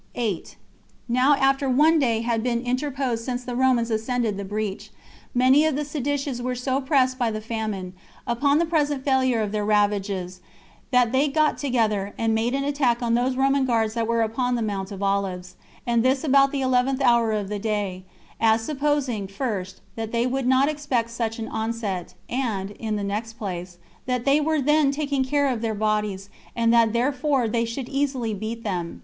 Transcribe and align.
8. 0.15 0.55
Now 1.07 1.35
after 1.35 1.69
one 1.69 1.99
day 1.99 2.21
had 2.21 2.41
been 2.41 2.61
interposed 2.63 3.23
since 3.23 3.43
the 3.43 3.55
Romans 3.55 3.91
ascended 3.91 4.35
the 4.35 4.43
breach, 4.43 4.89
many 5.35 5.63
of 5.63 5.75
the 5.75 5.85
seditious 5.85 6.41
were 6.41 6.55
so 6.55 6.81
pressed 6.81 7.19
by 7.19 7.29
the 7.29 7.39
famine, 7.39 7.93
upon 8.25 8.57
the 8.57 8.65
present 8.65 9.05
failure 9.05 9.41
of 9.41 9.51
their 9.51 9.63
ravages, 9.63 10.39
that 10.89 11.11
they 11.11 11.27
got 11.27 11.59
together, 11.59 12.15
and 12.17 12.33
made 12.33 12.55
an 12.55 12.63
attack 12.63 13.03
on 13.03 13.13
those 13.13 13.35
Roman 13.35 13.63
guards 13.63 13.93
that 13.93 14.07
were 14.07 14.23
upon 14.23 14.55
the 14.55 14.63
Mount 14.63 14.91
of 14.91 15.03
Olives, 15.03 15.55
and 15.85 16.01
this 16.01 16.23
about 16.23 16.51
the 16.51 16.61
eleventh 16.61 17.03
hour 17.03 17.31
of 17.31 17.47
the 17.47 17.59
day, 17.59 18.03
as 18.39 18.61
supposing, 18.61 19.27
first, 19.27 19.81
that 19.95 20.11
they 20.11 20.25
would 20.25 20.47
not 20.47 20.67
expect 20.67 21.11
such 21.11 21.37
an 21.37 21.47
onset, 21.47 22.15
and, 22.27 22.71
in 22.71 22.95
the 22.95 23.03
next 23.03 23.33
place, 23.33 23.77
that 24.07 24.25
they 24.25 24.41
were 24.41 24.59
then 24.63 24.89
taking 24.89 25.23
care 25.23 25.47
of 25.47 25.61
their 25.61 25.75
bodies, 25.75 26.27
and 26.55 26.73
that 26.73 26.91
therefore 26.91 27.47
they 27.47 27.65
should 27.65 27.87
easily 27.87 28.33
beat 28.33 28.63
them. 28.63 28.99